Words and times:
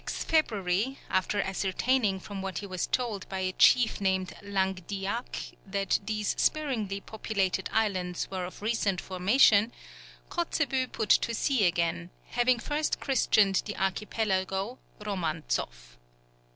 _]On 0.03 0.05
the 0.05 0.11
6th 0.11 0.23
February, 0.25 0.99
after 1.11 1.39
ascertaining 1.43 2.19
from 2.19 2.41
what 2.41 2.57
he 2.57 2.65
was 2.65 2.87
told 2.87 3.29
by 3.29 3.37
a 3.41 3.51
chief 3.51 4.01
named 4.01 4.33
Languediak, 4.41 5.53
that 5.67 5.99
these 6.03 6.33
sparsely 6.39 6.99
populated 7.01 7.69
islands 7.71 8.27
were 8.31 8.45
of 8.45 8.63
recent 8.63 8.99
formation, 8.99 9.71
Kotzebue 10.27 10.87
put 10.87 11.09
to 11.11 11.35
sea 11.35 11.65
again, 11.67 12.09
having 12.31 12.57
first 12.57 12.99
christened 12.99 13.61
the 13.65 13.77
archipelago 13.77 14.79
Romantzoff. 15.01 15.99